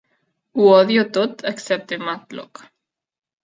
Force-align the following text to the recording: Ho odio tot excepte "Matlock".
Ho 0.59 0.63
odio 0.77 1.03
tot 1.19 1.45
excepte 1.53 2.03
"Matlock". 2.09 2.67